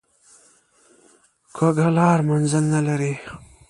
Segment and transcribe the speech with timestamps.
[1.55, 3.13] کوږه لار منزل نه لري